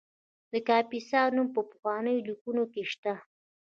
د 0.51 0.53
کاپیسا 0.67 1.21
نوم 1.35 1.47
په 1.55 1.61
پخوانیو 1.69 2.25
لیکنو 2.27 2.63
کې 2.73 2.83
شته 2.91 3.13